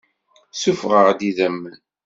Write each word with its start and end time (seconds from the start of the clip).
Ssusfeɣ-d 0.53 1.19
idammen. 1.29 1.77